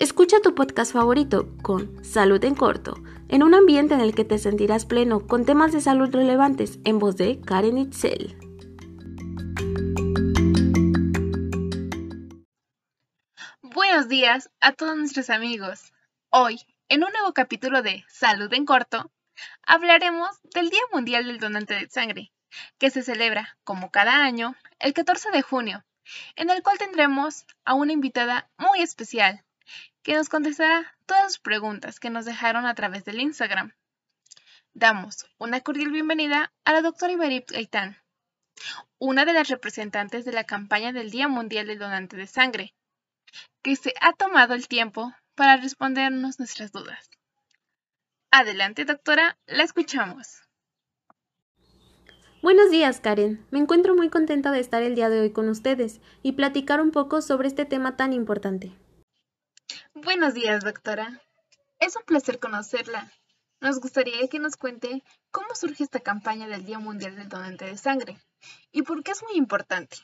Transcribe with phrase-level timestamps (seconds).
[0.00, 2.94] Escucha tu podcast favorito con Salud en Corto,
[3.28, 6.98] en un ambiente en el que te sentirás pleno con temas de salud relevantes en
[6.98, 8.36] voz de Karen Itzel.
[13.62, 15.92] Buenos días a todos nuestros amigos.
[16.28, 16.58] Hoy,
[16.88, 19.12] en un nuevo capítulo de Salud en Corto,
[19.62, 22.32] hablaremos del Día Mundial del Donante de Sangre,
[22.78, 25.84] que se celebra, como cada año, el 14 de junio,
[26.34, 29.44] en el cual tendremos a una invitada muy especial,
[30.04, 33.72] que nos contestará todas las preguntas que nos dejaron a través del Instagram.
[34.74, 37.96] Damos una cordial bienvenida a la doctora Iberip Gaitán,
[38.98, 42.74] una de las representantes de la campaña del Día Mundial del Donante de Sangre,
[43.62, 47.08] que se ha tomado el tiempo para respondernos nuestras dudas.
[48.30, 50.42] Adelante, doctora, la escuchamos.
[52.42, 53.46] Buenos días, Karen.
[53.50, 56.90] Me encuentro muy contenta de estar el día de hoy con ustedes y platicar un
[56.90, 58.83] poco sobre este tema tan importante.
[59.94, 61.20] Buenos días, doctora.
[61.78, 63.12] Es un placer conocerla.
[63.60, 67.78] Nos gustaría que nos cuente cómo surge esta campaña del Día Mundial del Donante de
[67.78, 68.18] Sangre
[68.72, 69.96] y por qué es muy importante.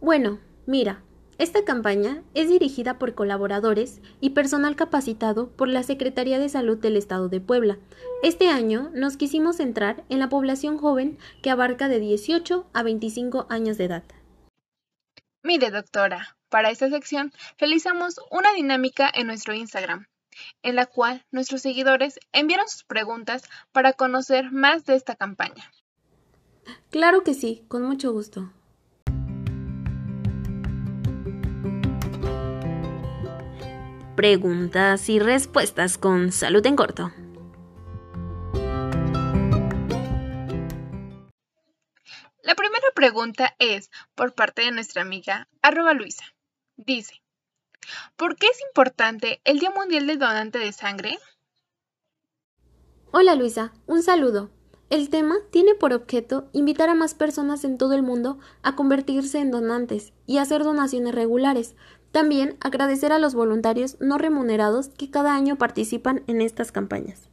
[0.00, 1.02] Bueno, mira,
[1.38, 6.96] esta campaña es dirigida por colaboradores y personal capacitado por la Secretaría de Salud del
[6.96, 7.78] Estado de Puebla.
[8.22, 13.46] Este año nos quisimos centrar en la población joven que abarca de 18 a 25
[13.48, 14.04] años de edad.
[15.42, 20.06] Mire, doctora, para esta sección realizamos una dinámica en nuestro Instagram,
[20.62, 25.70] en la cual nuestros seguidores enviaron sus preguntas para conocer más de esta campaña.
[26.90, 28.52] Claro que sí, con mucho gusto.
[34.14, 37.10] Preguntas y respuestas con salud en corto.
[43.20, 46.24] Pregunta es por parte de nuestra amiga arroba Luisa.
[46.78, 47.20] Dice,
[48.16, 51.18] ¿por qué es importante el Día Mundial del Donante de Sangre?
[53.10, 54.50] Hola Luisa, un saludo.
[54.88, 59.38] El tema tiene por objeto invitar a más personas en todo el mundo a convertirse
[59.38, 61.76] en donantes y hacer donaciones regulares,
[62.12, 67.28] también agradecer a los voluntarios no remunerados que cada año participan en estas campañas.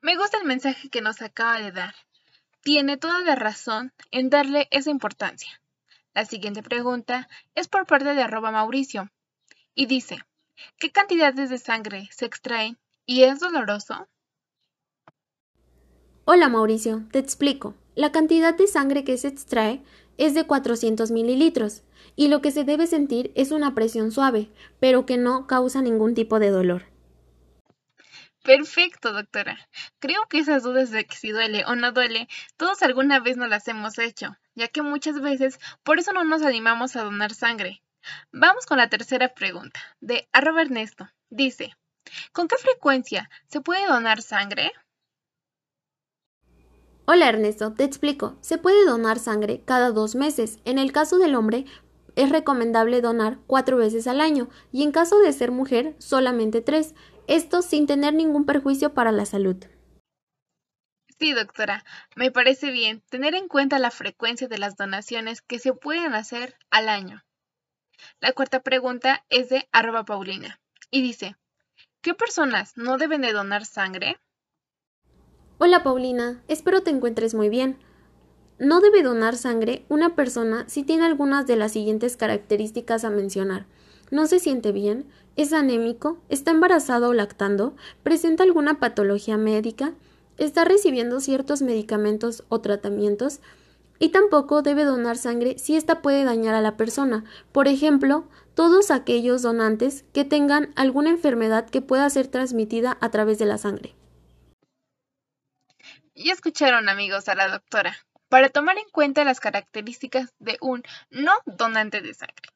[0.00, 1.94] Me gusta el mensaje que nos acaba de dar.
[2.62, 5.62] Tiene toda la razón en darle esa importancia.
[6.14, 9.10] La siguiente pregunta es por parte de arroba Mauricio
[9.74, 10.18] y dice,
[10.78, 14.08] ¿qué cantidades de sangre se extraen y es doloroso?
[16.26, 17.74] Hola Mauricio, te explico.
[17.94, 19.82] La cantidad de sangre que se extrae
[20.18, 21.82] es de 400 mililitros
[22.14, 26.14] y lo que se debe sentir es una presión suave, pero que no causa ningún
[26.14, 26.84] tipo de dolor.
[28.42, 29.58] Perfecto, doctora.
[29.98, 33.46] Creo que esas dudas de que si duele o no duele, todos alguna vez no
[33.46, 37.82] las hemos hecho, ya que muchas veces por eso no nos animamos a donar sangre.
[38.32, 41.08] Vamos con la tercera pregunta, de arroba Ernesto.
[41.28, 41.76] Dice,
[42.32, 44.72] ¿con qué frecuencia se puede donar sangre?
[47.04, 48.38] Hola Ernesto, te explico.
[48.40, 50.60] Se puede donar sangre cada dos meses.
[50.64, 51.66] En el caso del hombre,
[52.16, 56.94] es recomendable donar cuatro veces al año y en caso de ser mujer, solamente tres.
[57.30, 59.54] Esto sin tener ningún perjuicio para la salud.
[61.16, 61.84] Sí, doctora,
[62.16, 66.56] me parece bien tener en cuenta la frecuencia de las donaciones que se pueden hacer
[66.70, 67.22] al año.
[68.18, 70.58] La cuarta pregunta es de arroba Paulina
[70.90, 71.36] y dice,
[72.00, 74.18] ¿qué personas no deben de donar sangre?
[75.58, 77.78] Hola Paulina, espero te encuentres muy bien.
[78.58, 83.66] No debe donar sangre una persona si tiene algunas de las siguientes características a mencionar.
[84.10, 85.06] No se siente bien,
[85.36, 89.94] es anémico, está embarazado o lactando, presenta alguna patología médica,
[90.36, 93.40] está recibiendo ciertos medicamentos o tratamientos,
[94.00, 97.24] y tampoco debe donar sangre si ésta puede dañar a la persona.
[97.52, 103.38] Por ejemplo, todos aquellos donantes que tengan alguna enfermedad que pueda ser transmitida a través
[103.38, 103.94] de la sangre.
[106.14, 107.94] Y escucharon amigos a la doctora,
[108.28, 112.48] para tomar en cuenta las características de un no donante de sangre.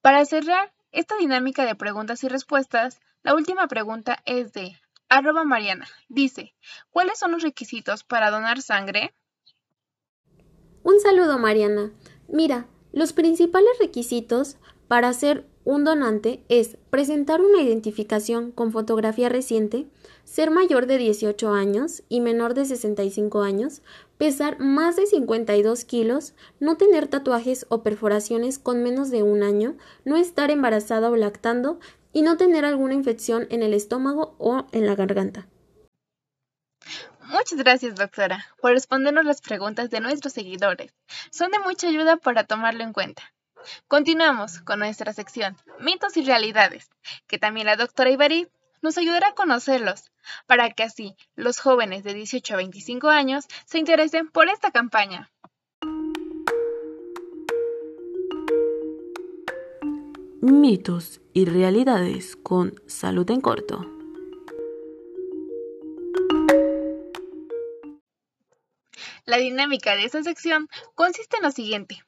[0.00, 4.78] Para cerrar esta dinámica de preguntas y respuestas, la última pregunta es de
[5.08, 5.88] arroba Mariana.
[6.08, 6.54] Dice,
[6.90, 9.12] ¿cuáles son los requisitos para donar sangre?
[10.82, 11.92] Un saludo Mariana.
[12.28, 14.56] Mira, los principales requisitos
[14.86, 19.86] para ser un donante es presentar una identificación con fotografía reciente,
[20.24, 23.82] ser mayor de 18 años y menor de 65 años,
[24.18, 29.76] pesar más de 52 kilos, no tener tatuajes o perforaciones con menos de un año,
[30.04, 31.78] no estar embarazada o lactando
[32.12, 35.46] y no tener alguna infección en el estómago o en la garganta.
[37.22, 40.94] Muchas gracias, doctora, por respondernos las preguntas de nuestros seguidores.
[41.30, 43.22] Son de mucha ayuda para tomarlo en cuenta.
[43.86, 46.88] Continuamos con nuestra sección Mitos y Realidades,
[47.26, 48.48] que también la doctora Ibarí
[48.82, 50.10] nos ayudará a conocerlos,
[50.46, 55.30] para que así los jóvenes de 18 a 25 años se interesen por esta campaña.
[60.40, 63.84] Mitos y realidades con salud en corto.
[69.28, 72.02] La dinámica de esta sección consiste en lo siguiente.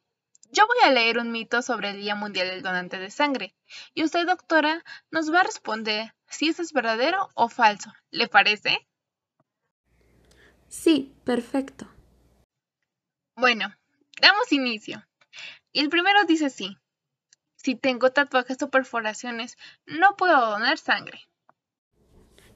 [0.52, 3.54] Yo voy a leer un mito sobre el Día Mundial del Donante de Sangre
[3.94, 7.92] y usted, doctora, nos va a responder si eso es verdadero o falso.
[8.10, 8.88] ¿Le parece?
[10.68, 11.88] Sí, perfecto.
[13.36, 13.72] Bueno,
[14.20, 15.06] damos inicio.
[15.72, 16.76] Y el primero dice así.
[17.54, 19.56] Si tengo tatuajes o perforaciones,
[19.86, 21.29] no puedo donar sangre.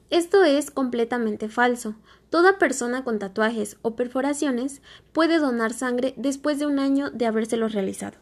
[0.09, 1.95] Esto es completamente falso.
[2.29, 4.81] Toda persona con tatuajes o perforaciones
[5.13, 8.17] puede donar sangre después de un año de habérselo realizado.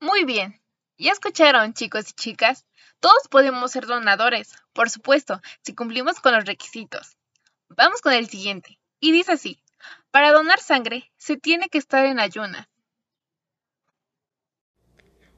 [0.00, 0.60] Muy bien.
[0.98, 2.66] ¿Ya escucharon, chicos y chicas?
[3.00, 7.16] Todos podemos ser donadores, por supuesto, si cumplimos con los requisitos.
[7.68, 8.78] Vamos con el siguiente.
[8.98, 9.62] Y dice así,
[10.10, 12.66] para donar sangre se tiene que estar en ayunas.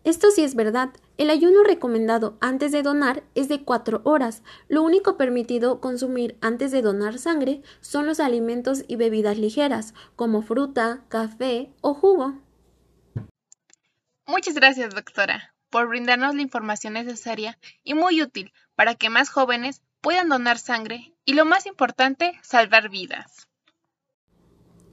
[0.04, 0.90] Esto sí es verdad.
[1.18, 4.42] El ayuno recomendado antes de donar es de 4 horas.
[4.68, 10.42] Lo único permitido consumir antes de donar sangre son los alimentos y bebidas ligeras, como
[10.42, 12.38] fruta, café o jugo.
[14.26, 19.82] Muchas gracias, doctora, por brindarnos la información necesaria y muy útil para que más jóvenes
[20.00, 23.48] puedan donar sangre y, lo más importante, salvar vidas.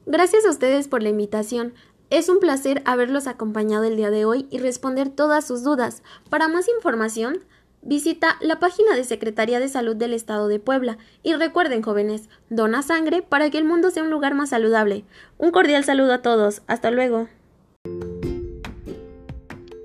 [0.08, 1.74] Gracias a ustedes por la invitación.
[2.12, 6.04] Es un placer haberlos acompañado el día de hoy y responder todas sus dudas.
[6.30, 7.40] Para más información,
[7.82, 12.84] visita la página de Secretaría de Salud del Estado de Puebla y recuerden jóvenes, dona
[12.84, 15.04] sangre para que el mundo sea un lugar más saludable.
[15.40, 16.62] Un cordial saludo a todos.
[16.68, 17.28] Hasta luego.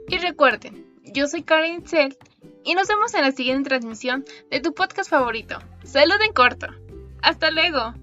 [0.09, 2.19] Y recuerden, yo soy Karen Zell
[2.65, 5.59] y nos vemos en la siguiente transmisión de tu podcast favorito.
[5.85, 6.67] Salud en corto.
[7.23, 7.95] Hasta luego.